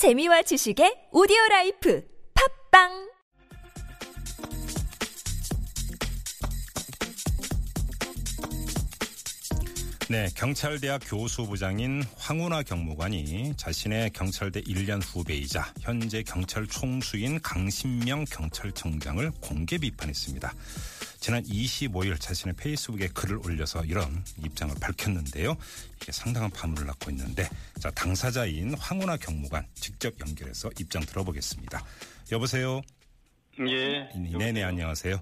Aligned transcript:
재미와 0.00 0.40
지식의 0.48 1.12
오디오 1.12 1.36
라이프. 1.50 2.00
팟빵 2.32 3.09
네, 10.10 10.28
경찰대학 10.34 11.02
교수부장인 11.04 12.02
황운하 12.16 12.64
경무관이 12.64 13.54
자신의 13.56 14.10
경찰대 14.10 14.62
1년 14.62 15.00
후배이자 15.00 15.72
현재 15.78 16.24
경찰 16.24 16.66
총수인 16.66 17.40
강신명 17.40 18.24
경찰청장을 18.24 19.30
공개 19.40 19.78
비판했습니다. 19.78 20.52
지난 21.20 21.44
25일 21.44 22.18
자신의 22.18 22.56
페이스북에 22.56 23.06
글을 23.14 23.36
올려서 23.36 23.84
이런 23.84 24.24
입장을 24.44 24.74
밝혔는데요. 24.80 25.56
이게 26.02 26.10
상당한 26.10 26.50
파문을 26.50 26.86
낳고 26.86 27.12
있는데 27.12 27.48
자 27.78 27.88
당사자인 27.92 28.74
황운하 28.74 29.16
경무관 29.16 29.64
직접 29.76 30.12
연결해서 30.20 30.70
입장 30.80 31.02
들어보겠습니다. 31.06 31.84
여보세요. 32.32 32.82
예. 33.68 34.08
네네 34.14 34.62
안녕하세요. 34.62 35.20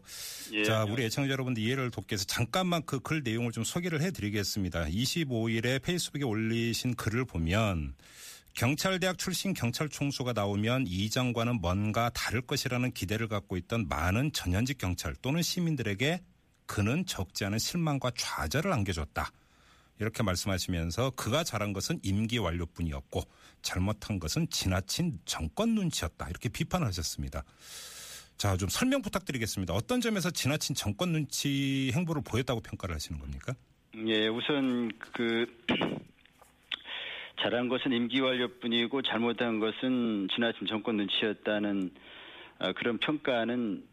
예, 0.53 0.65
자 0.65 0.73
안녕하세요. 0.75 0.93
우리 0.95 1.05
애청자 1.05 1.31
여러분들 1.33 1.63
이해를 1.63 1.91
돕기 1.91 2.13
위해서 2.15 2.25
잠깐만 2.25 2.85
그 2.85 3.01
글 3.01 3.23
내용을 3.23 3.53
좀 3.53 3.65
소개를 3.65 4.01
해드리겠습니다. 4.03 4.85
25일에 4.87 5.83
페이스북에 5.83 6.25
올리신 6.25 6.95
글을 6.95 7.25
보면 7.25 7.95
경찰대학 8.55 9.19
출신 9.19 9.55
경찰 9.55 9.89
총수가 9.89 10.33
나오면 10.35 10.87
이전과는 10.87 11.61
뭔가 11.61 12.11
다를 12.11 12.41
것이라는 12.43 12.93
기대를 12.93 13.29
갖고 13.29 13.57
있던 13.57 13.89
많은 13.89 14.33
전현직 14.33 14.79
경찰 14.79 15.15
또는 15.23 15.43
시민들에게 15.43 16.23
그는 16.67 17.07
적지 17.07 17.45
않은 17.45 17.59
실망과 17.59 18.13
좌절을 18.17 18.73
안겨줬다. 18.73 19.31
이렇게 20.01 20.23
말씀하시면서 20.23 21.11
그가 21.17 21.43
잘한 21.43 21.73
것은 21.73 21.99
임기 22.03 22.39
완료뿐이었고 22.39 23.23
잘못한 23.63 24.19
것은 24.21 24.49
지나친 24.51 25.19
정권 25.25 25.75
눈치였다. 25.75 26.29
이렇게 26.29 26.49
비판을 26.49 26.87
하셨습니다. 26.89 27.43
자, 28.39 28.57
좀 28.57 28.69
설명 28.69 29.03
부탁드리겠습니다. 29.03 29.75
어떤 29.75 30.01
점에서 30.01 30.31
지나친 30.31 30.77
정권 30.77 31.11
눈치 31.11 31.91
행보를 31.93 32.23
보였다고 32.25 32.61
평가를 32.61 32.95
하시는 32.95 33.21
겁니까? 33.21 33.53
예, 34.07 34.29
우선 34.29 34.93
그 35.13 35.45
잘한 37.43 37.69
것은 37.69 37.93
임기 37.93 38.21
완료뿐이고 38.21 39.03
잘못한 39.03 39.59
것은 39.59 40.29
지나친 40.33 40.69
정권 40.69 40.99
눈치였다는 40.99 41.91
어, 42.61 42.73
그런 42.75 42.99
평가는 42.99 43.85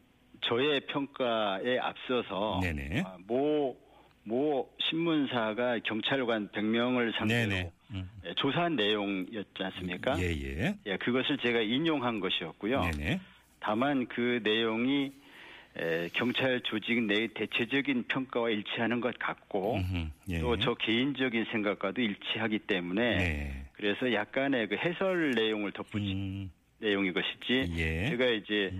저의 0.42 0.82
평가에 0.82 1.80
앞서서 1.80 2.60
네네. 2.62 3.02
아, 3.04 3.18
모, 3.26 3.76
모 4.24 4.70
신문사가 4.80 5.80
경찰관 5.80 6.50
100명을 6.50 7.18
상대로 7.18 7.50
네네. 7.50 7.72
음. 7.92 8.10
예, 8.28 8.34
조사한 8.36 8.76
내용이었지 8.76 9.56
않습니까? 9.58 10.20
예, 10.20 10.26
예. 10.26 10.78
예, 10.86 10.98
그것을 10.98 11.40
제가 11.40 11.62
인용한 11.62 12.20
것이었고요. 12.20 12.82
네네. 12.82 13.20
다만 13.66 14.06
그 14.06 14.42
내용이 14.44 15.12
에, 15.78 16.08
경찰 16.14 16.62
조직 16.62 17.02
내의 17.02 17.30
대체적인 17.30 18.06
평가와 18.08 18.52
일치하는 18.52 19.02
것 19.02 19.18
같고 19.18 19.80
예. 20.30 20.40
또저 20.40 20.76
개인적인 20.76 21.46
생각과도 21.52 22.00
일치하기 22.00 22.60
때문에 22.60 23.18
네. 23.18 23.66
그래서 23.74 24.14
약간의 24.14 24.68
그 24.68 24.76
해설 24.76 25.32
내용을 25.32 25.72
덧붙인 25.72 26.12
음, 26.16 26.52
내용인 26.78 27.12
것이지 27.14 27.74
예. 27.78 28.10
제가 28.10 28.26
이제 28.28 28.72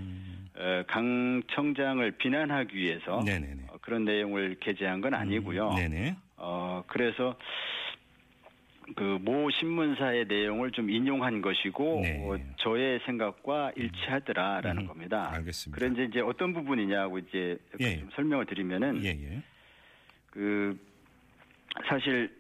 어, 0.56 0.84
강 0.88 1.42
청장을 1.52 2.12
비난하기 2.12 2.78
위해서 2.78 3.24
네네네. 3.26 3.64
어, 3.70 3.78
그런 3.82 4.06
내용을 4.06 4.58
게재한 4.60 5.02
건 5.02 5.16
아니고요. 5.16 5.70
음. 5.72 6.16
어, 6.38 6.84
그래서 6.86 7.36
그모 8.96 9.50
신문사의 9.50 10.26
내용을 10.28 10.72
좀 10.72 10.90
인용한 10.90 11.42
것이고 11.42 12.02
네. 12.04 12.24
어, 12.24 12.38
저의 12.58 13.00
생각과 13.06 13.72
일치하더라라는 13.76 14.84
음, 14.84 14.88
겁니다. 14.88 15.32
알겠습니다. 15.34 15.80
그런데 15.80 16.06
이제 16.06 16.20
어떤 16.20 16.54
부분이냐고 16.54 17.18
이제 17.20 17.58
예. 17.80 18.00
좀 18.00 18.10
설명을 18.16 18.46
드리면은 18.46 19.04
예, 19.04 19.10
예. 19.10 19.42
그 20.30 20.78
사실 21.88 22.32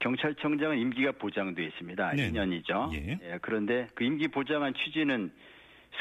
경찰청장은 0.00 0.78
임기가 0.78 1.12
보장돼 1.12 1.64
있습니다. 1.64 2.12
네. 2.12 2.30
2년이죠. 2.30 2.92
예. 2.94 3.38
그런데 3.40 3.86
그 3.94 4.04
임기 4.04 4.28
보장한 4.28 4.74
취지는 4.74 5.30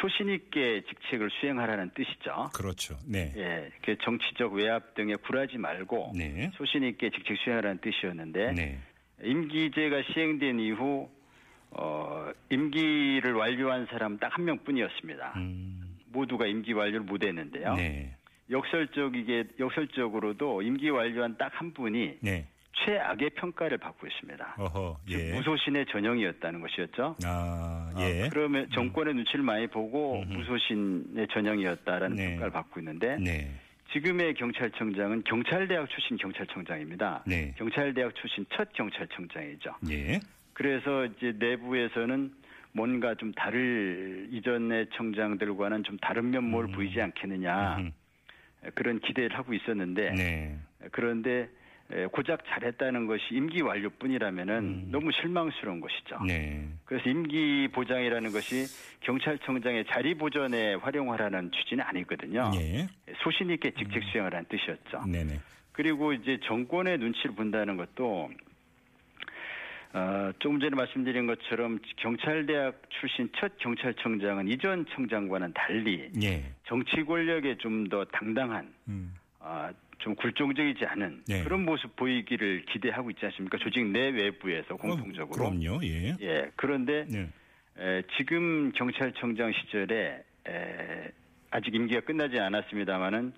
소신 0.02 0.30
있게 0.30 0.82
직책을 0.82 1.30
수행하라는 1.40 1.92
뜻이죠. 1.94 2.50
그렇죠. 2.54 2.98
네. 3.08 3.32
예, 3.38 3.72
그 3.82 3.96
정치적 4.00 4.54
외압 4.54 4.94
등에 4.96 5.16
굴하지 5.16 5.58
말고 5.58 6.14
네. 6.16 6.52
소신 6.56 6.84
있게 6.84 7.10
직책 7.12 7.38
수행하라는 7.38 7.80
뜻이었는데 7.80 8.52
네. 8.52 8.80
임기제가 9.26 10.04
시행된 10.14 10.60
이후 10.60 11.10
어, 11.72 12.32
임기를 12.50 13.34
완료한 13.34 13.86
사람 13.88 14.18
딱 14.18 14.36
한 14.38 14.46
명뿐이었습니다. 14.46 15.34
음, 15.38 15.98
모두가 16.12 16.46
임기 16.46 16.74
완료를 16.74 17.02
못했는데요. 17.02 17.76
네. 17.76 18.14
역설적이게 18.50 19.46
역설적으로도 19.60 20.62
임기 20.62 20.90
완료한 20.90 21.38
딱 21.38 21.52
한 21.56 21.74
분이 21.74 22.18
네. 22.22 22.46
최악의 22.86 23.32
평가를 23.32 23.78
받고 23.78 24.06
있습니다. 24.06 24.56
어허, 24.60 24.98
즉 25.08 25.20
예. 25.20 25.34
무소신의 25.34 25.86
전형이었다는 25.88 26.60
것이었죠. 26.62 27.16
아, 27.24 27.92
아, 27.96 28.02
예. 28.02 28.28
그러면 28.30 28.70
정권의 28.74 29.14
눈치를 29.16 29.44
많이 29.44 29.66
보고 29.68 30.22
음흠. 30.22 30.34
무소신의 30.34 31.28
전형이었다라는 31.32 32.16
네. 32.18 32.30
평가를 32.32 32.52
받고 32.52 32.80
있는데 32.82 33.18
네. 33.18 33.50
지금의 33.96 34.34
경찰청장은 34.34 35.24
경찰대학 35.24 35.90
출신 35.90 36.18
경찰청장입니다. 36.18 37.24
네. 37.26 37.54
경찰대학 37.58 38.14
출신 38.16 38.46
첫 38.54 38.68
경찰청장이죠. 38.74 39.74
예. 39.90 40.20
그래서 40.52 41.06
이제 41.06 41.34
내부에서는 41.40 42.34
뭔가 42.74 43.16
좀 43.16 43.32
다를 43.32 44.28
이전의 44.32 44.88
청장들과는 44.96 45.86
좀 45.86 45.98
다른 46.00 46.30
면모를 46.32 46.76
보이지 46.76 47.00
않겠느냐 47.00 47.78
음, 47.78 47.94
그런 48.74 49.00
기대를 49.00 49.38
하고 49.38 49.54
있었는데 49.54 50.12
네. 50.12 50.60
그런데 50.92 51.32
에, 51.42 51.48
고작 52.12 52.44
잘했다는 52.48 53.06
것이 53.06 53.24
임기 53.32 53.62
완료뿐이라면은 53.62 54.58
음. 54.58 54.88
너무 54.92 55.12
실망스러운 55.12 55.80
것이죠. 55.80 56.20
네. 56.26 56.68
그래서 56.86 57.10
임기 57.10 57.70
보장이라는 57.74 58.32
것이 58.32 58.66
경찰청장의 59.02 59.86
자리 59.90 60.16
보전에 60.16 60.76
활용하라는 60.76 61.52
취지는 61.52 61.84
아니거든요. 61.86 62.52
예. 62.56 62.88
소신 63.24 63.52
있게 63.52 63.72
직책 63.72 64.04
수행하라는 64.12 64.46
뜻이었죠. 64.50 65.04
네네. 65.06 65.40
그리고 65.74 66.12
이제 66.14 66.40
정권의 66.46 66.98
눈치를 66.98 67.36
본다는 67.36 67.78
것도 67.78 68.32
어, 69.94 70.32
조금 70.40 70.60
전에 70.60 70.76
말씀드린 70.76 71.26
것처럼 71.28 71.80
경찰대학 71.98 72.82
출신 72.90 73.30
첫 73.38 73.58
경찰청장은 73.60 74.50
이전 74.50 74.86
청장과는 74.94 75.54
달리 75.54 76.10
예. 76.22 76.44
정치 76.68 77.04
권력에 77.04 77.58
좀 77.58 77.88
더 77.88 78.04
당당한 78.06 78.74
음. 78.88 79.14
아, 79.40 79.72
좀 80.06 80.14
굴종적이지 80.14 80.86
않은 80.86 81.24
네. 81.28 81.44
그런 81.44 81.66
모습 81.66 81.96
보이기를 81.96 82.66
기대하고 82.66 83.10
있지 83.10 83.26
않습니까? 83.26 83.58
조직 83.58 83.84
내 83.88 84.10
외부에서 84.10 84.76
공통적으로. 84.76 85.50
그럼요. 85.50 85.84
예. 85.84 86.16
예. 86.22 86.52
그런데 86.56 87.08
네. 87.10 87.28
에, 87.80 88.04
지금 88.16 88.72
경찰청장 88.74 89.52
시절에 89.52 90.24
에, 90.48 91.12
아직 91.50 91.74
임기가 91.74 92.02
끝나지 92.02 92.38
않았습니다마는 92.38 93.34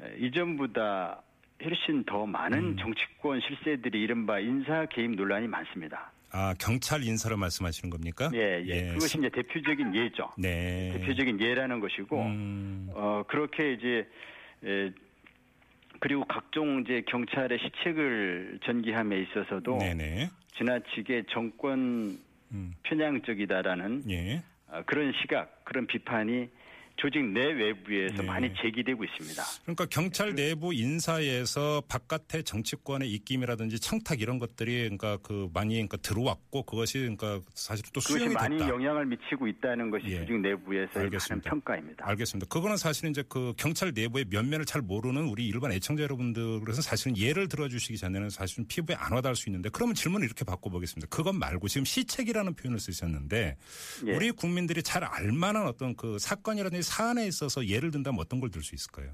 에, 0.00 0.16
이전보다 0.20 1.22
훨씬 1.64 2.04
더 2.04 2.24
많은 2.24 2.58
음. 2.58 2.76
정치권 2.78 3.40
실세들이 3.40 4.00
이른바 4.00 4.38
인사 4.38 4.86
개입 4.86 5.10
논란이 5.16 5.48
많습니다. 5.48 6.12
아, 6.30 6.54
경찰 6.60 7.02
인사를 7.02 7.36
말씀하시는 7.36 7.90
겁니까? 7.90 8.30
예, 8.32 8.62
예. 8.64 8.92
그것이 8.92 9.18
이제 9.18 9.28
대표적인 9.28 9.92
예죠. 9.96 10.30
네. 10.38 10.92
대표적인 10.92 11.40
예라는 11.40 11.80
것이고, 11.80 12.22
음, 12.22 12.90
어, 12.92 13.24
그렇게 13.26 13.72
이제, 13.72 14.06
에, 14.64 14.92
그리고 16.00 16.24
각종 16.24 16.80
이제 16.80 17.02
경찰의 17.06 17.58
시책을 17.58 18.60
전개함에 18.64 19.20
있어서도 19.22 19.78
네네. 19.78 20.30
지나치게 20.56 21.24
정권 21.30 22.18
음, 22.52 22.74
편향적이다라는 22.82 24.04
예. 24.10 24.42
어, 24.68 24.82
그런 24.86 25.12
시각, 25.20 25.64
그런 25.64 25.86
비판이 25.86 26.48
조직 26.98 27.24
내 27.24 27.40
외부에서 27.40 28.22
네. 28.22 28.22
많이 28.22 28.52
제기되고 28.60 29.04
있습니다. 29.04 29.42
그러니까 29.62 29.86
경찰 29.86 30.34
네. 30.34 30.48
내부 30.48 30.74
인사에서 30.74 31.80
바깥의 31.88 32.42
정치권의 32.42 33.10
입김이라든지 33.12 33.78
청탁 33.78 34.20
이런 34.20 34.38
것들이 34.38 34.82
그러니까 34.82 35.16
그 35.22 35.48
많이 35.54 35.74
그러니까 35.74 35.96
들어왔고 35.98 36.64
그것이 36.64 36.98
그러니까 36.98 37.40
사실 37.54 37.84
또 37.92 38.00
수용이 38.00 38.34
많이 38.34 38.58
됐다. 38.58 38.68
영향을 38.68 39.06
미치고 39.06 39.46
있다는 39.46 39.90
것이 39.90 40.06
예. 40.08 40.18
조직 40.18 40.40
내부에서의 40.40 41.10
하는. 41.12 41.40
평가입니다. 41.42 42.06
알겠습니다. 42.08 42.48
그거는 42.48 42.76
사실은 42.76 43.10
이제 43.10 43.22
그 43.28 43.54
경찰 43.56 43.92
내부의 43.94 44.26
면면을 44.28 44.64
잘 44.64 44.82
모르는 44.82 45.22
우리 45.28 45.46
일반 45.46 45.70
애청자 45.70 46.02
여러분들에서 46.02 46.82
사실은 46.82 47.16
예를 47.16 47.48
들어주시기 47.48 47.96
전에는 47.96 48.30
사실은 48.30 48.66
피부에 48.66 48.96
안 48.98 49.12
와닿을 49.12 49.36
수 49.36 49.48
있는데 49.48 49.68
그러면 49.68 49.94
질문을 49.94 50.26
이렇게 50.26 50.44
바꿔보겠습니다. 50.44 51.06
그것 51.08 51.32
말고 51.32 51.68
지금 51.68 51.84
시책이라는 51.84 52.54
표현을 52.54 52.80
쓰셨는데 52.80 53.56
예. 54.06 54.12
우리 54.12 54.32
국민들이 54.32 54.82
잘 54.82 55.04
알만한 55.04 55.66
어떤 55.66 55.94
그 55.94 56.18
사건이라든지 56.18 56.87
사안에 56.88 57.26
있어서 57.26 57.66
예를 57.66 57.90
든다면 57.90 58.18
어떤 58.20 58.40
걸 58.40 58.50
들 58.50 58.62
수 58.62 58.74
있을까요? 58.74 59.12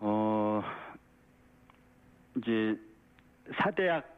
어, 0.00 0.62
이제 2.36 2.76
사대학 3.60 4.08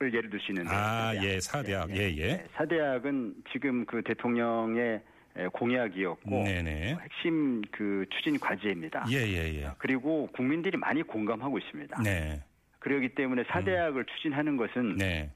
예를 0.00 0.28
들 0.30 0.40
수 0.40 0.52
있는데. 0.52 0.70
아, 0.70 1.14
예, 1.22 1.40
사대학. 1.40 1.90
예, 1.90 2.10
예. 2.16 2.36
네, 2.36 2.46
사대학은 2.56 3.34
지금 3.52 3.84
그 3.86 4.02
대통령의 4.02 5.02
공약이었고 5.52 6.30
네네. 6.44 6.96
핵심 7.00 7.62
그 7.70 8.04
추진 8.10 8.38
과제입니다. 8.38 9.06
예, 9.10 9.16
예, 9.16 9.54
예. 9.62 9.70
그리고 9.78 10.28
국민들이 10.32 10.76
많이 10.78 11.02
공감하고 11.02 11.58
있습니다. 11.58 12.02
네. 12.02 12.42
그렇기 12.78 13.14
때문에 13.14 13.44
사대학을 13.48 14.04
추진하는 14.06 14.56
것은 14.56 14.96
네. 14.96 15.30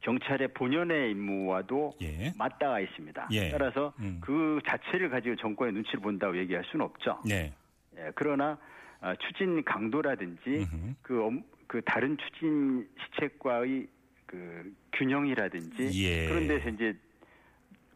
경찰의 0.00 0.48
본연의 0.54 1.10
임무와도 1.12 1.92
예. 2.02 2.32
맞닿아 2.36 2.80
있습니다. 2.80 3.28
예. 3.32 3.50
따라서 3.50 3.92
음. 3.98 4.18
그 4.22 4.58
자체를 4.66 5.10
가지고 5.10 5.36
정권의 5.36 5.74
눈치를 5.74 6.00
본다고 6.00 6.36
얘기할 6.38 6.64
수는 6.70 6.84
없죠. 6.86 7.20
네. 7.26 7.52
예, 7.96 8.10
그러나 8.14 8.58
아, 9.00 9.14
추진 9.16 9.62
강도라든지. 9.64 10.66
그, 11.02 11.24
엄- 11.24 11.42
그 11.66 11.80
다른 11.82 12.16
추진 12.18 12.88
시책과의 13.14 13.86
그 14.26 14.72
균형이라든지 14.92 16.04
예. 16.04 16.28
그런 16.28 16.46
데서 16.48 16.68
이제 16.70 16.94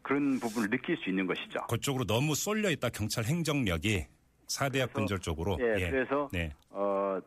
그런 0.01 0.39
부분을 0.39 0.69
느낄 0.69 0.97
수 0.97 1.09
있는 1.09 1.25
것이죠. 1.25 1.59
그쪽으로 1.69 2.05
너무 2.05 2.35
쏠려 2.35 2.69
있다 2.69 2.89
경찰 2.89 3.23
행정력이 3.25 4.05
사대학 4.47 4.93
근절 4.93 5.19
쪽으로. 5.19 5.57
예, 5.59 5.89
그래서 5.89 6.29
네. 6.31 6.51
어 6.69 7.19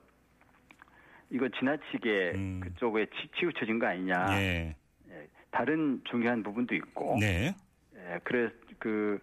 이거 1.30 1.48
지나치게 1.48 2.32
음. 2.34 2.60
그쪽에 2.62 3.06
치, 3.06 3.28
치우쳐진 3.38 3.78
거 3.78 3.86
아니냐. 3.86 4.26
예. 4.40 4.76
예, 5.10 5.28
다른 5.50 6.00
중요한 6.10 6.42
부분도 6.42 6.74
있고. 6.74 7.16
네. 7.20 7.54
예, 7.96 8.18
그래 8.24 8.50
그 8.78 9.20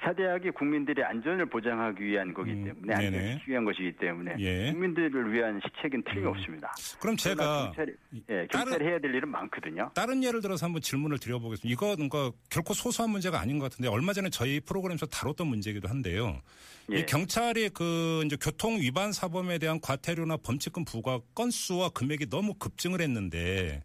사대학이 0.00 0.50
국민들의 0.50 1.04
안전을 1.04 1.46
보장하기 1.46 2.04
위한 2.04 2.32
거기 2.34 2.52
음, 2.52 2.64
때문에 2.64 2.94
네네. 2.94 3.06
안전을 3.06 3.40
위한 3.48 3.64
것이기 3.64 3.92
때문에 3.96 4.34
예. 4.38 4.68
음. 4.68 4.72
국민들을 4.74 5.32
위한 5.32 5.60
시책은 5.64 6.02
틀림없습니다. 6.04 6.72
그럼 7.00 7.16
그러나 7.16 7.16
제가 7.16 7.64
경찰이, 7.66 7.92
예, 8.30 8.46
경찰이 8.50 8.84
해야 8.84 8.98
될 8.98 9.14
일은 9.14 9.28
많거든요. 9.30 9.90
다른 9.94 10.22
예를 10.22 10.40
들어서 10.42 10.66
한번 10.66 10.82
질문을 10.82 11.18
드려보겠습니다. 11.18 11.72
이거 11.72 11.96
뭔가 11.96 12.30
결코 12.50 12.74
소소한 12.74 13.10
문제가 13.10 13.40
아닌 13.40 13.58
것 13.58 13.70
같은데 13.70 13.88
얼마 13.88 14.12
전에 14.12 14.28
저희 14.30 14.60
프로그램에서 14.60 15.06
다뤘던 15.06 15.46
문제이기도 15.46 15.88
한데요. 15.88 16.40
예. 16.92 16.98
이 16.98 17.06
경찰이 17.06 17.70
그 17.70 18.22
이제 18.26 18.36
교통 18.40 18.76
위반 18.78 19.12
사범에 19.12 19.58
대한 19.58 19.80
과태료나 19.80 20.36
범칙금 20.38 20.84
부과 20.84 21.20
건수와 21.34 21.88
금액이 21.90 22.28
너무 22.28 22.54
급증을 22.54 23.00
했는데 23.00 23.82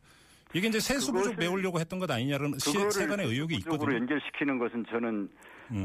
이게 0.54 0.68
이제 0.68 0.80
세수 0.82 1.14
부족 1.14 1.36
그것을- 1.36 1.40
메우려고 1.40 1.80
했던 1.80 1.98
것 2.00 2.12
아니냐는 2.12 2.54
세간의 2.60 3.26
의혹이 3.28 3.56
있거든요. 3.60 3.90
음. 3.90 3.96
연결시키는 4.02 4.60
것은 4.60 4.86
저는 4.92 5.30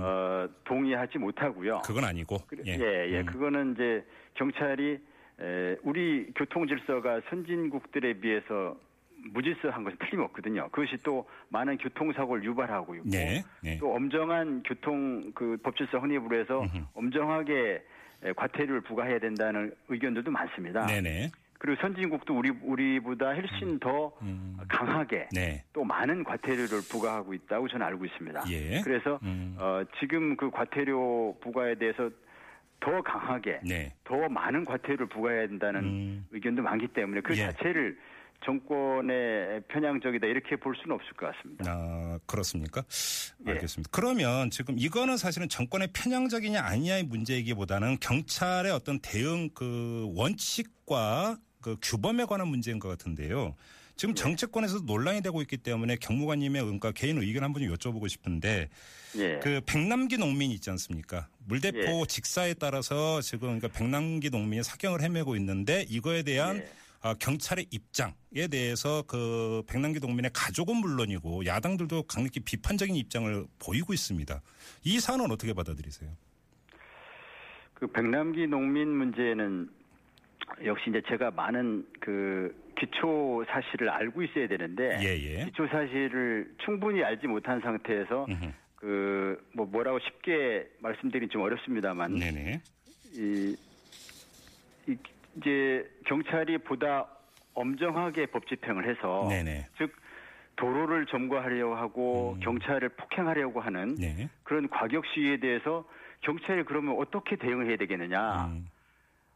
어, 0.01 0.49
동의하지 0.65 1.19
못하고요. 1.19 1.83
그건 1.85 2.05
아니고. 2.05 2.39
예. 2.67 2.77
예, 2.79 3.11
예. 3.13 3.21
음. 3.21 3.27
그거는 3.27 3.73
이제 3.75 4.05
경찰이 4.35 4.99
에, 5.41 5.77
우리 5.83 6.33
교통 6.35 6.67
질서가 6.67 7.21
선진국들에 7.31 8.15
비해서 8.15 8.77
무질서한 9.33 9.83
것은 9.85 9.99
틀림없거든요. 9.99 10.69
그것이 10.71 10.97
또 11.03 11.29
많은 11.49 11.79
교통사고를 11.79 12.45
유발하고 12.45 12.95
있고 12.97 13.09
네. 13.09 13.43
네. 13.63 13.79
또 13.79 13.95
엄정한 13.95 14.63
교통 14.63 15.33
그 15.35 15.57
법질서 15.63 15.99
확립으로 15.99 16.39
해서 16.39 16.65
엄정하게 16.95 17.83
에, 18.23 18.33
과태료를 18.33 18.81
부과해야 18.83 19.19
된다는 19.19 19.75
의견들도 19.89 20.31
많습니다. 20.31 20.87
네네. 20.87 21.31
그리고 21.59 21.81
선진국도 21.81 22.37
우리 22.37 22.51
우리보다 22.51 23.35
훨씬 23.35 23.79
더 23.79 24.13
음. 24.23 24.59
강하게 24.69 25.29
네. 25.33 25.65
또 25.73 25.85
많은 25.85 26.25
과태료를 26.25 26.81
부과하고 26.91 27.35
있다고 27.35 27.69
저는 27.69 27.87
알고 27.87 28.05
있습니다. 28.05 28.45
예. 28.51 28.81
그래서 28.83 29.19
음. 29.23 29.57
어, 29.59 29.83
지금 30.01 30.37
그 30.37 30.51
과태료 30.51 31.39
부과에 31.41 31.75
대해서 31.77 32.11
더 32.81 33.01
강하게 33.03 33.61
네. 33.67 33.93
더 34.05 34.29
많은 34.29 34.65
과태료를 34.65 35.07
부과해야 35.07 35.47
된다는 35.49 35.85
음. 35.85 36.27
의견도 36.31 36.63
많기 36.63 36.89
때문에 36.89 37.23
그 37.23 37.33
예. 37.33 37.47
자체를 37.47 37.99
정권의 38.45 39.63
편향적이다 39.69 40.27
이렇게 40.27 40.57
볼 40.57 40.77
수는 40.77 40.95
없을 40.95 41.13
것 41.15 41.33
같습니다. 41.33 41.65
아, 41.69 42.19
그렇습니까? 42.27 42.85
예. 43.47 43.53
알겠습니다. 43.53 43.91
그러면 43.93 44.51
지금 44.51 44.79
이거는 44.79 45.17
사실은 45.17 45.49
정권의 45.49 45.89
편향적이냐 45.93 46.61
아니냐의 46.63 47.05
문제이기보다는 47.05 47.99
경찰의 48.01 48.73
어떤 48.73 48.99
대응 49.01 49.51
그 49.55 50.11
원칙과 50.15 51.39
그 51.61 51.77
규범에 51.83 52.25
관한 52.27 52.49
문제인 52.49 52.79
것 52.79 52.89
같은데요. 52.89 53.55
지금 53.97 54.15
네. 54.15 54.23
정치권에서 54.23 54.81
논란이 54.81 55.23
되고 55.23 55.41
있기 55.41 55.57
때문에 55.57 55.97
경무관님의 55.97 56.63
그러니까 56.63 56.93
개인 56.93 57.19
의견 57.19 57.43
한번 57.43 57.63
좀 57.63 57.75
여쭤보고 57.75 58.09
싶은데 58.09 58.69
예. 59.17 59.39
그 59.43 59.63
백남기 59.65 60.19
농민 60.19 60.51
있지 60.51 60.69
않습니까? 60.71 61.29
물대포 61.47 61.79
예. 61.79 62.07
직사에 62.07 62.55
따라서 62.55 63.23
지금 63.23 63.59
그러니까 63.59 63.69
백남기 63.69 64.29
농민이 64.29 64.63
사경을 64.63 65.01
헤매고 65.03 65.35
있는데 65.37 65.87
이거에 65.89 66.23
대한 66.23 66.59
예. 66.59 66.69
아, 67.03 67.15
경찰의 67.15 67.67
입장에 67.71 68.49
대해서 68.51 69.03
그 69.07 69.63
백남기 69.69 70.01
농민의 70.01 70.31
가족은 70.35 70.77
물론이고 70.77 71.47
야당들도 71.47 72.05
강력히 72.05 72.41
비판적인 72.41 72.95
입장을 72.95 73.47
보이고 73.59 73.93
있습니다. 73.93 74.41
이 74.85 75.01
사안은 75.01 75.31
어떻게 75.31 75.53
받아들이세요? 75.53 76.11
그 77.75 77.87
백남기 77.89 78.47
농민 78.47 78.89
문제는 78.89 79.69
역시 80.65 80.91
이제 80.91 81.03
제가 81.09 81.31
많은 81.33 81.87
그 82.01 82.55
기초 82.79 83.45
사실을 83.49 83.91
알고 83.91 84.23
있어야 84.23 84.49
되는데 84.49 84.99
예, 85.03 85.41
예. 85.41 85.45
기초 85.45 85.67
사실을 85.67 86.55
충분히 86.65 87.03
알지 87.03 87.27
못한 87.27 87.61
상태에서. 87.61 88.27
그 88.77 89.47
뭐 89.57 89.67
뭐라고 89.67 89.99
쉽게 90.01 90.69
말씀드리기 90.81 91.31
좀 91.31 91.43
어렵습니다만 91.43 92.15
네네. 92.15 92.61
이, 93.15 93.57
이 94.87 94.97
이제 95.37 95.89
경찰이 96.07 96.59
보다 96.59 97.07
엄정하게 97.55 98.27
법 98.27 98.47
집행을 98.47 98.89
해서 98.89 99.27
네네. 99.29 99.67
즉 99.79 99.95
도로를 100.57 101.07
점거하려고 101.07 101.75
하고 101.75 102.37
경찰을 102.43 102.91
폭행하려고 102.91 103.61
하는 103.61 103.95
네. 103.97 104.29
그런 104.43 104.69
과격 104.69 105.05
시위에 105.07 105.39
대해서 105.39 105.85
경찰이 106.23 106.65
그러면 106.65 106.97
어떻게 106.99 107.37
대응을 107.37 107.69
해야 107.69 107.77
되겠느냐? 107.77 108.47
음, 108.47 108.67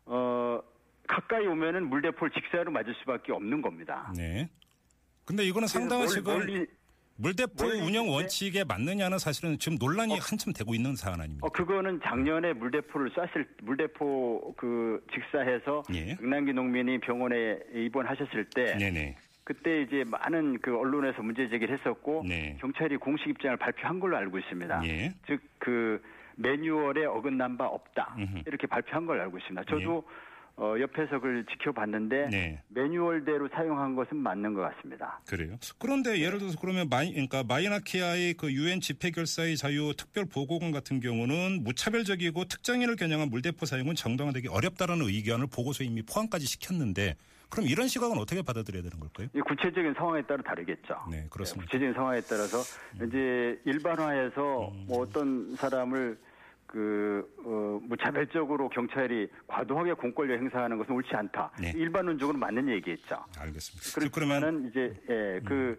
어 0.06 0.60
가까이 1.06 1.46
오면은 1.46 1.88
물대포를 1.88 2.30
직사로 2.32 2.70
맞을 2.70 2.94
수밖에 3.00 3.32
없는 3.32 3.60
겁니다. 3.62 4.12
네. 4.16 4.48
근데 5.24 5.44
이거는 5.44 5.68
상당한 5.68 6.06
멀- 6.06 6.08
지금 6.14 6.32
멀리 6.38 6.66
물대포 7.20 7.66
운영 7.84 8.08
원칙에 8.08 8.64
맞느냐는 8.64 9.18
사실은 9.18 9.58
지금 9.58 9.76
논란이 9.78 10.14
한참 10.18 10.52
되고 10.54 10.74
있는 10.74 10.96
사안 10.96 11.20
아닙니까? 11.20 11.46
어 11.46 11.50
그거는 11.50 12.00
작년에 12.02 12.54
물대포를 12.54 13.10
쐈을 13.14 13.46
물대포 13.62 14.54
그 14.56 15.04
직사해서 15.12 15.82
예. 15.92 16.14
극남기 16.16 16.52
농민이 16.52 16.98
병원에 17.00 17.58
입원하셨을 17.74 18.46
때 18.54 18.76
네네. 18.78 19.16
그때 19.44 19.82
이제 19.82 20.04
많은 20.06 20.58
그 20.62 20.78
언론에서 20.78 21.22
문제 21.22 21.48
제기를 21.48 21.78
했었고 21.78 22.24
네. 22.26 22.56
경찰이 22.60 22.96
공식 22.96 23.28
입장을 23.28 23.56
발표한 23.56 24.00
걸로 24.00 24.16
알고 24.16 24.38
있습니다. 24.38 24.82
예. 24.86 25.12
즉그 25.26 26.02
매뉴얼에 26.36 27.04
어긋난 27.04 27.58
바 27.58 27.66
없다 27.66 28.14
음흠. 28.16 28.42
이렇게 28.46 28.66
발표한 28.66 29.04
걸로 29.04 29.20
알고 29.22 29.38
있습니다. 29.38 29.64
저도 29.64 30.04
어, 30.60 30.74
옆에서 30.78 31.12
그걸 31.12 31.46
지켜봤는데 31.46 32.28
네. 32.30 32.62
매뉴얼대로 32.68 33.48
사용한 33.48 33.96
것은 33.96 34.18
맞는 34.18 34.52
것 34.52 34.60
같습니다. 34.60 35.18
그래요. 35.26 35.56
그런데 35.78 36.20
예를 36.20 36.38
들어서 36.38 36.58
그러면 36.60 36.90
마이, 36.90 37.12
그러니까 37.12 37.42
마이나 37.42 37.93
키아이 37.93 38.34
그 38.34 38.52
유엔 38.52 38.80
집회 38.80 39.10
결사의 39.10 39.56
자유 39.56 39.94
특별 39.96 40.26
보고관 40.26 40.70
같은 40.70 41.00
경우는 41.00 41.64
무차별적이고 41.64 42.44
특정인을 42.44 42.96
겨냥한 42.96 43.30
물대포 43.30 43.64
사용은 43.64 43.94
정당화되기 43.94 44.48
어렵다라는 44.48 45.06
의견을 45.06 45.46
보고서에 45.46 45.86
이미 45.86 46.02
포함까지 46.02 46.44
시켰는데 46.44 47.16
그럼 47.48 47.66
이런 47.66 47.88
시각은 47.88 48.18
어떻게 48.18 48.42
받아들여야 48.42 48.82
되는 48.82 49.00
걸까요? 49.00 49.28
이 49.34 49.40
구체적인 49.40 49.94
상황에 49.94 50.22
따라 50.22 50.42
다르겠죠. 50.42 50.94
네, 51.10 51.26
그렇습니다. 51.30 51.66
구체적인 51.66 51.94
상황에 51.94 52.20
따라서 52.20 52.58
이제 52.96 53.58
일반화해서 53.64 54.68
음. 54.68 54.84
뭐 54.86 55.00
어떤 55.00 55.56
사람을 55.56 56.18
그 56.70 57.28
어, 57.44 57.80
무차별적으로 57.82 58.68
경찰이 58.68 59.28
과도하게 59.48 59.94
공권력 59.94 60.38
행사하는 60.38 60.78
것은 60.78 60.94
옳지 60.94 61.10
않다. 61.16 61.50
네. 61.60 61.72
일반론적으로 61.74 62.38
맞는 62.38 62.68
얘기겠죠. 62.68 63.16
알겠습니다. 63.40 64.08
그러면 64.12 64.40
그러면 64.40 64.68
이제 64.70 64.94
예, 65.08 65.40
그 65.44 65.76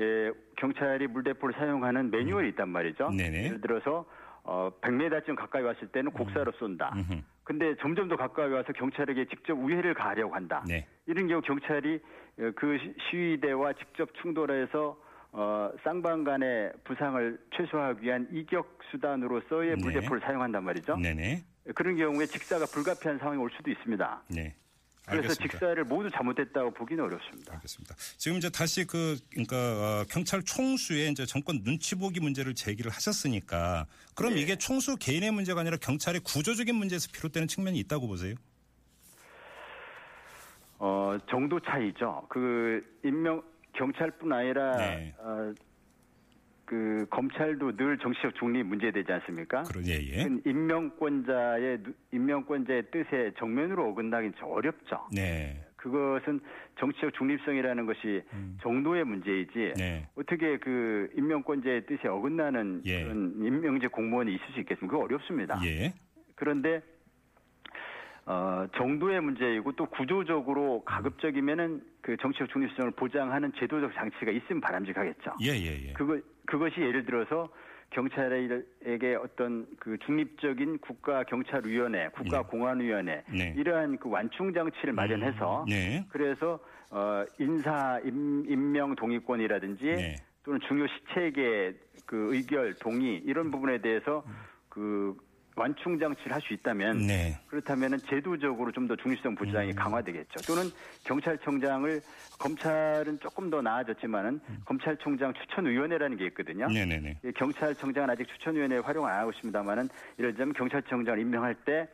예, 0.00 0.32
경찰이 0.56 1.06
물대포를 1.06 1.54
사용하는 1.56 2.10
매뉴얼이 2.10 2.48
있단 2.50 2.68
말이죠. 2.70 3.06
음. 3.08 3.16
네네. 3.18 3.44
예를 3.44 3.60
들어서 3.60 4.04
어 4.42 4.68
100m쯤 4.80 5.36
가까이 5.36 5.62
왔을 5.62 5.86
때는 5.88 6.10
곡사로 6.10 6.50
쏜다. 6.58 6.92
음흠. 6.96 7.20
근데 7.44 7.76
점점 7.80 8.08
더 8.08 8.16
가까이 8.16 8.48
와서 8.50 8.72
경찰에게 8.72 9.26
직접 9.26 9.52
우회를 9.56 9.94
가하려고 9.94 10.34
한다. 10.34 10.64
네. 10.66 10.88
이런 11.06 11.28
경우 11.28 11.40
경찰이 11.40 12.00
어, 12.40 12.50
그 12.56 12.78
시- 12.78 12.94
시위대와 13.10 13.74
직접 13.74 14.12
충돌해서 14.20 14.98
어, 15.32 15.70
쌍방 15.82 16.24
간의 16.24 16.72
부상을 16.84 17.38
최소화하기 17.56 18.02
위한 18.02 18.28
이격 18.32 18.78
수단으로서의 18.90 19.76
네. 19.76 19.82
물대포를 19.82 20.20
사용한단 20.20 20.62
말이죠. 20.62 20.96
네네. 20.96 21.42
그런 21.74 21.96
경우에 21.96 22.26
직사가 22.26 22.66
불가피한 22.66 23.18
상황이 23.18 23.40
올 23.40 23.50
수도 23.56 23.70
있습니다. 23.70 24.22
네. 24.28 24.54
그래서 25.06 25.22
알겠습니다. 25.22 25.52
직사를 25.52 25.84
모두 25.84 26.10
잘못했다고 26.10 26.72
보기는 26.72 27.02
어렵습니다. 27.02 27.54
알겠습니다. 27.54 27.94
지금 28.18 28.36
이제 28.36 28.50
다시 28.50 28.86
그 28.86 29.16
그러니까 29.30 29.56
어, 29.56 30.04
경찰 30.08 30.42
총수의 30.42 31.10
이제 31.10 31.26
정권 31.26 31.62
눈치 31.64 31.96
보기 31.96 32.20
문제를 32.20 32.54
제기를 32.54 32.90
하셨으니까 32.90 33.86
그럼 34.14 34.34
네. 34.34 34.42
이게 34.42 34.56
총수 34.56 34.96
개인의 34.96 35.32
문제가 35.32 35.62
아니라 35.62 35.76
경찰의 35.78 36.20
구조적인 36.20 36.74
문제에서 36.74 37.08
비롯되는 37.12 37.48
측면이 37.48 37.78
있다고 37.80 38.06
보세요? 38.06 38.34
어, 40.78 41.16
정도 41.28 41.58
차이죠. 41.60 42.26
그 42.28 42.84
임명 43.04 43.42
경찰뿐 43.72 44.32
아니라 44.32 44.76
네. 44.76 45.14
어, 45.18 45.52
그 46.64 47.06
검찰도 47.10 47.76
늘 47.76 47.98
정치적 47.98 48.34
중립 48.36 48.64
문제되지 48.66 49.12
않습니까? 49.12 49.62
그런 49.64 49.86
예, 49.86 49.92
예. 49.94 50.24
그 50.24 50.40
임명권자의 50.48 51.82
누- 51.82 51.92
임명권자의 52.12 52.84
뜻에 52.90 53.32
정면으로 53.38 53.90
어긋나긴 53.90 54.32
좀 54.38 54.50
어렵죠. 54.52 55.06
네. 55.12 55.60
그것은 55.76 56.40
정치적 56.78 57.12
중립성이라는 57.14 57.86
것이 57.86 58.22
정도의 58.62 59.04
문제이지 59.04 59.58
음. 59.58 59.74
네. 59.76 60.08
어떻게 60.14 60.56
그 60.58 61.10
임명권자의 61.16 61.86
뜻에 61.86 62.08
어긋나는 62.08 62.82
예. 62.86 63.02
그런 63.02 63.34
임명제 63.44 63.88
공무원이 63.88 64.32
있을 64.34 64.44
수 64.54 64.60
있겠습니까? 64.60 64.86
그거 64.96 65.04
어렵습니다. 65.04 65.60
예. 65.66 65.92
그런데 66.36 66.80
어, 68.24 68.66
정도의 68.76 69.20
문제이고 69.20 69.72
또 69.72 69.86
구조적으로 69.86 70.82
가급적이면은 70.84 71.82
그 72.00 72.16
정치적 72.18 72.50
중립성을 72.50 72.92
보장하는 72.92 73.52
제도적 73.58 73.92
장치가 73.94 74.30
있으면 74.30 74.60
바람직하겠죠. 74.60 75.32
예, 75.42 75.48
예, 75.48 75.88
예. 75.88 75.92
그거 75.92 76.18
그것이 76.46 76.80
예를 76.80 77.04
들어서 77.04 77.48
경찰에게 77.90 79.16
어떤 79.20 79.66
그 79.78 79.98
중립적인 79.98 80.78
국가 80.78 81.24
경찰위원회, 81.24 82.08
국가 82.08 82.38
네. 82.38 82.48
공안위원회 82.48 83.24
네. 83.28 83.54
이러한 83.56 83.98
그 83.98 84.08
완충 84.08 84.52
장치를 84.52 84.92
마련해서 84.92 85.66
네. 85.68 86.06
그래서 86.08 86.58
어 86.90 87.24
인사 87.38 88.00
임, 88.04 88.44
임명 88.48 88.94
동의권이라든지 88.94 89.84
네. 89.84 90.16
또는 90.44 90.60
중요 90.68 90.86
시책의 90.86 91.74
그 92.06 92.34
의결 92.34 92.74
동의 92.74 93.16
이런 93.24 93.50
부분에 93.50 93.78
대해서 93.78 94.24
그 94.68 95.16
완충 95.56 95.98
장치를 95.98 96.32
할 96.32 96.40
수 96.42 96.52
있다면 96.54 97.06
네. 97.06 97.38
그렇다면 97.46 97.98
제도적으로 98.08 98.72
좀 98.72 98.82
더 98.88 98.96
중립성 98.96 99.36
보장이 99.36 99.70
음. 99.70 99.76
강화되겠죠. 99.76 100.40
또는 100.46 100.68
경찰청장을 101.04 102.00
검찰은 102.38 103.20
조금 103.20 103.48
더 103.48 103.62
나아졌지만은 103.62 104.40
검찰총장 104.64 105.32
추천위원회라는 105.34 106.16
게 106.16 106.26
있거든요. 106.26 106.66
네, 106.68 106.84
네, 106.84 106.98
네. 106.98 107.16
이 107.24 107.30
경찰청장은 107.32 108.10
아직 108.10 108.26
추천위원회 108.26 108.78
활용 108.78 109.06
안 109.06 109.20
하고 109.20 109.30
있습니다만은 109.30 109.88
예를 110.18 110.34
들면 110.34 110.54
경찰청장을 110.54 111.20
임명할 111.20 111.54
때 111.64 111.72
에, 111.82 111.86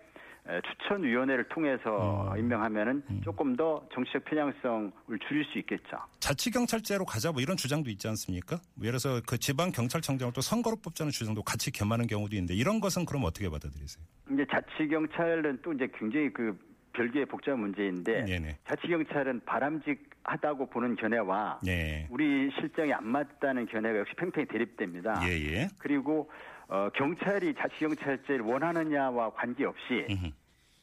추천위원회를 0.48 1.44
통해서 1.48 2.32
음. 2.32 2.38
임명하면은 2.38 3.02
조금 3.22 3.54
더 3.54 3.86
정치적 3.92 4.24
편향성을 4.24 4.92
줄일 5.28 5.44
수 5.44 5.58
있겠죠. 5.58 5.98
자치경찰제로 6.20 7.04
가자 7.04 7.32
뭐 7.32 7.42
이런 7.42 7.56
주장도 7.56 7.90
있지 7.90 8.08
않습니까? 8.08 8.56
뭐 8.74 8.86
예를 8.86 8.98
들어서 8.98 9.20
그 9.26 9.38
지방 9.38 9.70
경찰청장을 9.70 10.32
또 10.32 10.40
선거로 10.40 10.76
뽑자는 10.76 11.12
주장도 11.12 11.42
같이 11.42 11.70
겸하는 11.70 12.06
경우도 12.06 12.34
있는데 12.36 12.54
이런 12.54 12.80
것은 12.80 13.04
그럼 13.04 13.24
어떻게 13.24 13.48
받아들이세요? 13.50 14.04
이제 14.32 14.46
자치경찰은 14.50 15.60
또 15.62 15.72
이제 15.72 15.88
굉장히 15.98 16.32
그 16.32 16.58
별개의 16.94 17.26
복잡한 17.26 17.60
문제인데 17.60 18.24
네네. 18.24 18.58
자치경찰은 18.66 19.42
바람직하다고 19.44 20.66
보는 20.70 20.96
견해와 20.96 21.60
네. 21.62 22.08
우리 22.10 22.50
실정이 22.58 22.92
안 22.92 23.06
맞다는 23.06 23.66
견해가 23.66 24.00
역시 24.00 24.14
팽팽히 24.16 24.46
대립됩니다. 24.46 25.20
예, 25.28 25.32
예. 25.32 25.68
그리고 25.78 26.30
어, 26.68 26.90
경찰이 26.94 27.54
자치경찰제를 27.54 28.40
원하느냐와 28.40 29.30
관계없이. 29.30 30.06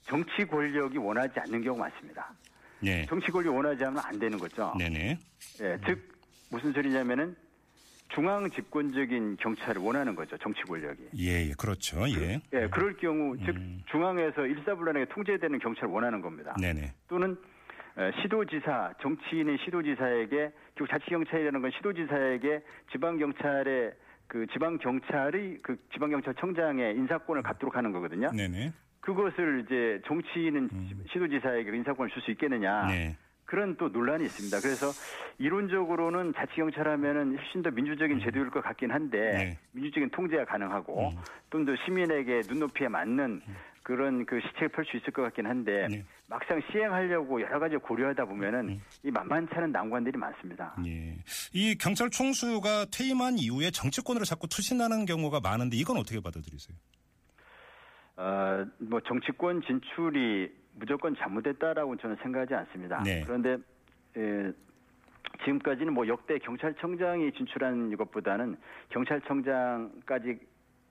정치 0.07 0.45
권력이 0.45 0.97
원하지 0.97 1.39
않는 1.39 1.61
경우가 1.63 1.83
많습니다. 1.83 2.33
네. 2.79 3.05
정치 3.07 3.31
권력이 3.31 3.55
원하지 3.55 3.83
않으면 3.83 4.03
안 4.05 4.19
되는 4.19 4.37
거죠. 4.37 4.73
네네. 4.77 5.17
예, 5.61 5.79
즉 5.85 6.09
무슨 6.51 6.71
소리냐면은 6.73 7.35
중앙 8.09 8.49
집권적인 8.49 9.37
경찰을 9.37 9.81
원하는 9.81 10.15
거죠. 10.15 10.37
정치 10.37 10.61
권력이. 10.63 11.09
예, 11.17 11.49
예. 11.49 11.53
그렇죠. 11.57 12.07
예. 12.07 12.39
예, 12.53 12.67
그럴 12.69 12.95
경우 12.97 13.35
즉 13.45 13.55
중앙에서 13.91 14.45
일사불란하게 14.45 15.05
통제되는 15.05 15.59
경찰을 15.59 15.89
원하는 15.89 16.21
겁니다. 16.21 16.55
네네. 16.59 16.93
또는 17.07 17.35
에, 17.97 18.11
시도지사 18.21 18.93
정치인의 19.01 19.57
시도지사에게 19.65 20.51
결국 20.75 20.91
자치경찰이라는 20.91 21.61
건 21.61 21.71
시도지사에게 21.77 22.61
지방경찰의 22.91 23.93
그 24.27 24.45
지방 24.53 24.77
경찰의 24.77 25.59
그 25.61 25.77
지방 25.93 26.11
경찰청장의 26.11 26.95
인사권을 26.95 27.41
갖도록 27.41 27.75
하는 27.75 27.91
거거든요. 27.91 28.31
네네. 28.31 28.71
그것을 29.05 29.63
이제 29.65 30.01
정치인은 30.07 30.69
시도지사에게 31.11 31.75
인사권을 31.77 32.11
줄 32.11 32.21
수 32.23 32.31
있겠느냐. 32.31 32.87
네. 32.87 33.15
그런 33.45 33.77
또 33.77 33.89
논란이 33.89 34.23
있습니다. 34.25 34.59
그래서 34.59 34.87
이론적으로는 35.37 36.33
자치경찰하면은 36.35 37.37
훨씬 37.37 37.61
더 37.61 37.69
민주적인 37.69 38.19
제도일 38.19 38.49
것 38.49 38.63
같긴 38.63 38.89
한데 38.89 39.17
네. 39.17 39.59
민주적인 39.73 40.09
통제가 40.09 40.45
가능하고 40.45 41.13
좀더 41.51 41.75
시민에게 41.85 42.41
눈높이에 42.47 42.87
맞는 42.87 43.41
그런 43.83 44.25
그 44.25 44.39
시책을 44.41 44.69
펼 44.69 44.85
수 44.85 44.97
있을 44.97 45.13
것 45.13 45.21
같긴 45.21 45.45
한데 45.45 45.87
네. 45.91 46.03
막상 46.25 46.59
시행하려고 46.71 47.39
여러 47.39 47.59
가지 47.59 47.75
고려하다 47.75 48.25
보면은 48.25 48.81
이 49.03 49.11
만만치 49.11 49.53
않은 49.53 49.71
난관들이 49.71 50.17
많습니다. 50.17 50.75
예. 50.87 51.15
이 51.53 51.77
경찰 51.77 52.09
총수가 52.09 52.87
퇴임한 52.91 53.37
이후에 53.37 53.69
정치권으로 53.69 54.25
자꾸 54.25 54.47
투신하는 54.47 55.05
경우가 55.05 55.39
많은데 55.39 55.77
이건 55.77 55.97
어떻게 55.97 56.19
받아들이세요? 56.19 56.75
어, 58.17 58.65
뭐 58.77 58.99
정치권 59.01 59.61
진출이 59.63 60.53
무조건 60.75 61.15
잘못됐다라고 61.15 61.97
저는 61.97 62.15
생각하지 62.21 62.53
않습니다. 62.55 63.01
네. 63.03 63.23
그런데 63.25 63.57
에, 64.17 64.51
지금까지는 65.43 65.93
뭐 65.93 66.07
역대 66.07 66.37
경찰청장이 66.39 67.31
진출한 67.33 67.95
것보다는 67.97 68.57
경찰청장까지 68.89 70.39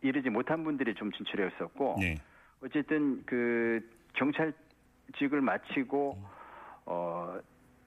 이르지 0.03 0.29
못한 0.29 0.65
분들이 0.65 0.95
좀 0.95 1.11
진출했었고 1.13 1.97
네. 1.99 2.17
어쨌든 2.63 3.23
그 3.25 3.81
경찰직을 4.15 5.41
마치고 5.41 6.19
어 6.87 7.39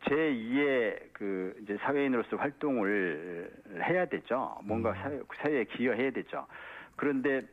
제2의 0.05 1.13
그 1.13 1.55
이제 1.61 1.77
사회인으로서 1.81 2.37
활동을 2.37 3.51
해야 3.83 4.05
되죠. 4.05 4.57
뭔가 4.63 4.93
사회, 4.93 5.19
사회에 5.41 5.63
기여해야 5.65 6.11
되죠. 6.11 6.47
그런데 6.95 7.43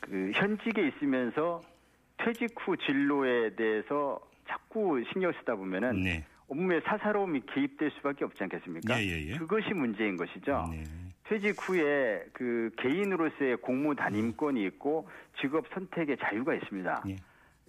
그 0.00 0.32
현직에 0.34 0.88
있으면서 0.88 1.60
퇴직 2.18 2.54
후 2.58 2.76
진로에 2.76 3.54
대해서 3.54 4.20
자꾸 4.48 5.02
신경 5.12 5.32
쓰다 5.32 5.54
보면은 5.54 6.02
네. 6.02 6.24
업무에 6.48 6.80
사사로움이 6.80 7.42
개입될 7.46 7.90
수밖에 7.92 8.24
없지 8.24 8.42
않겠습니까? 8.42 9.00
예, 9.00 9.06
예, 9.06 9.26
예. 9.28 9.36
그것이 9.36 9.72
문제인 9.72 10.16
것이죠. 10.16 10.66
네. 10.70 10.82
퇴직 11.24 11.56
후에 11.60 12.24
그 12.32 12.70
개인으로서의 12.78 13.58
공무 13.58 13.94
단임권이 13.94 14.64
있고 14.66 15.08
직업 15.40 15.64
선택의 15.72 16.16
자유가 16.18 16.54
있습니다. 16.54 17.04
예. 17.08 17.16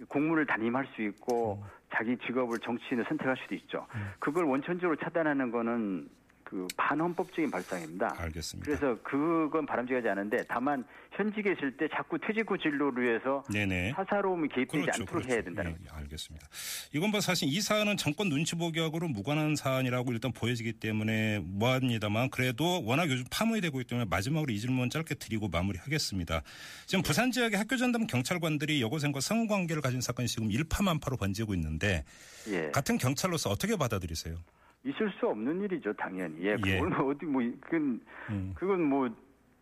공무를 0.08 0.48
단임할 0.48 0.88
수 0.96 1.04
있고 1.04 1.64
자기 1.94 2.18
직업을 2.18 2.58
정치인을 2.60 3.06
선택할 3.08 3.38
수도 3.38 3.54
있죠. 3.54 3.86
그걸 4.18 4.46
원천적으로 4.46 4.96
차단하는 4.96 5.52
거는 5.52 6.10
그 6.52 6.68
반헌법적인 6.76 7.50
발상입니다. 7.50 8.14
알겠습니다. 8.18 8.66
그래서 8.66 8.98
그건 9.04 9.66
바람직하지 9.66 10.10
않은데 10.10 10.44
다만 10.50 10.84
현직에 11.14 11.54
있을 11.54 11.78
때 11.78 11.88
자꾸 11.96 12.20
퇴직 12.20 12.52
후 12.52 12.58
진로를 12.58 13.04
위해서 13.06 13.42
네네. 13.50 13.94
사사로움이 13.96 14.50
개입되지 14.50 14.82
그렇죠, 14.82 15.02
않도록 15.02 15.24
그렇죠. 15.24 15.34
해야 15.34 15.44
된다는 15.44 15.72
예, 15.72 15.76
거죠. 15.78 15.96
알겠습니다. 15.96 16.48
이건 16.94 17.12
뭐 17.12 17.22
사실 17.22 17.48
이 17.48 17.62
사안은 17.62 17.96
정권 17.96 18.28
눈치 18.28 18.56
보기하고는 18.56 19.14
무관한 19.14 19.56
사안이라고 19.56 20.12
일단 20.12 20.34
보여지기 20.34 20.74
때문에 20.74 21.40
뭐합니다만 21.40 22.30
그래도 22.30 22.84
워낙 22.84 23.10
요즘 23.10 23.24
파문이 23.32 23.62
되고 23.62 23.80
있기 23.80 23.90
때문에 23.90 24.10
마지막으로 24.10 24.52
이 24.52 24.60
질문 24.60 24.90
짧게 24.90 25.16
드리고 25.16 25.48
마무리하겠습니다. 25.48 26.42
지금 26.86 27.02
부산 27.02 27.32
지역의 27.32 27.58
학교 27.58 27.78
전담 27.78 28.08
경찰관들이 28.08 28.82
여고생과 28.82 29.22
성관계를 29.22 29.82
가진 29.82 30.02
사건이 30.02 30.28
지금 30.28 30.52
일파만파로 30.52 31.16
번지고 31.16 31.54
있는데 31.54 32.04
예. 32.50 32.72
같은 32.72 32.98
경찰로서 32.98 33.50
어떻게 33.50 33.78
받아들이세요? 33.78 34.36
있을 34.84 35.12
수 35.20 35.28
없는 35.28 35.62
일이죠, 35.62 35.94
당연히. 35.94 36.46
예, 36.46 36.58
예. 36.66 36.80
그걸 36.80 36.90
뭐 36.90 37.12
어디 37.12 37.26
뭐 37.26 37.42
그건 37.62 38.02
음. 38.30 38.54
그건 38.56 38.82
뭐 38.84 39.10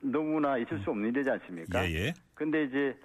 너무나 0.01 0.57
있을 0.57 0.79
수 0.79 0.91
없는 0.91 1.09
일이지 1.09 1.29
않습니까? 1.29 1.85
예, 1.89 1.93
예. 1.93 2.13
근데 2.33 2.63
이제 2.63 2.97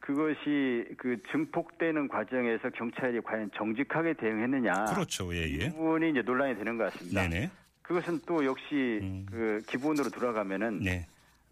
그것이 0.00 0.84
그 0.98 1.16
증폭되는 1.30 2.08
과정에서 2.08 2.68
경찰이 2.70 3.22
과연 3.22 3.50
정직하게 3.56 4.14
대응했느냐. 4.14 4.72
그렇죠. 4.94 5.34
예, 5.34 5.46
이 5.46 5.60
예. 5.60 5.68
부분이 5.70 6.10
이제 6.10 6.20
논란이 6.20 6.56
되는 6.56 6.76
것 6.76 6.92
같습니다. 6.92 7.26
네네. 7.26 7.50
그것은 7.80 8.20
또 8.26 8.44
역시 8.44 9.00
음. 9.02 9.26
그 9.30 9.62
기본으로 9.66 10.10
돌아가면은 10.10 10.80
네. 10.80 11.06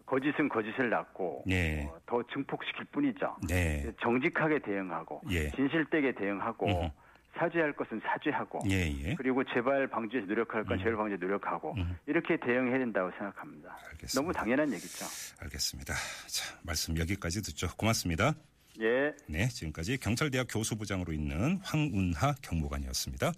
거짓은 0.05 0.49
거짓을 0.49 0.89
낳고 0.89 1.43
네. 1.47 1.89
어, 1.89 1.97
더 2.05 2.21
증폭시킬 2.31 2.85
뿐이죠. 2.91 3.35
네. 3.47 3.91
정직하게 4.01 4.59
대응하고 4.59 5.21
예. 5.31 5.49
진실되게 5.51 6.11
대응하고 6.11 6.67
음흠. 6.67 6.89
사죄할 7.37 7.73
것은 7.73 7.99
사죄하고 8.05 8.59
예, 8.69 8.87
예. 9.05 9.15
그리고 9.15 9.43
재발 9.43 9.87
방지에 9.87 10.21
노력할 10.21 10.63
건 10.65 10.77
재발 10.77 10.95
방지에 10.97 11.17
노력하고 11.17 11.73
음. 11.77 11.97
이렇게 12.05 12.37
대응해야 12.37 12.77
된다고 12.77 13.09
생각합니다. 13.11 13.75
알겠습니다. 13.91 14.21
너무 14.21 14.31
당연한 14.31 14.71
얘기죠. 14.71 15.05
알겠습니다. 15.41 15.93
자, 15.93 16.59
말씀 16.63 16.97
여기까지 16.97 17.41
듣죠. 17.41 17.67
고맙습니다. 17.75 18.33
예. 18.81 19.13
네, 19.27 19.47
지금까지 19.47 19.97
경찰대학 19.97 20.47
교수부장으로 20.49 21.13
있는 21.13 21.59
황운하 21.63 22.33
경무관이었습니다. 22.41 23.31